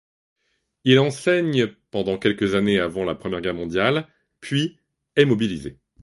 [0.83, 4.07] Il enseigne pendant quelques années avant la Première Guerre mondiale
[4.39, 4.79] puis
[5.15, 5.77] est mobilisé.